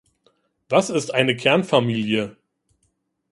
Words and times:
Was 0.67 0.89
ist 0.89 1.13
eine 1.13 1.35
Kernfamilie? 1.35 2.35